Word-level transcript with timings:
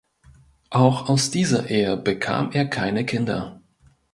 Auch 0.71 1.09
aus 1.09 1.29
dieser 1.29 1.69
Ehe 1.69 1.95
bekam 1.95 2.51
er 2.53 2.65
keine 2.67 3.05
Kinder. 3.05 3.61